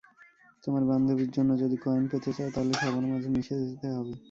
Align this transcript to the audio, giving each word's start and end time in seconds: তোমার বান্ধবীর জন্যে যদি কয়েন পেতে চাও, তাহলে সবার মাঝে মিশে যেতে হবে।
তোমার 0.63 0.83
বান্ধবীর 0.89 1.29
জন্যে 1.31 1.55
যদি 1.63 1.77
কয়েন 1.83 2.03
পেতে 2.11 2.31
চাও, 2.33 2.49
তাহলে 2.55 2.73
সবার 2.81 3.05
মাঝে 3.11 3.29
মিশে 3.35 3.55
যেতে 3.63 3.87
হবে। 3.95 4.13